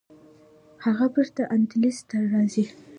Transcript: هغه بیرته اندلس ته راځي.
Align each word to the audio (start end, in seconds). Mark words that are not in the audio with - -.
هغه 0.85 1.05
بیرته 1.15 1.43
اندلس 1.53 1.97
ته 2.09 2.17
راځي. 2.33 2.65